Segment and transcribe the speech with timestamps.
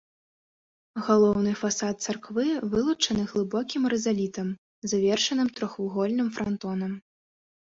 [1.09, 4.49] Галоўны фасад царквы вылучаны глыбокім рызалітам,
[4.95, 6.91] завершаным трохвугольным франтонам.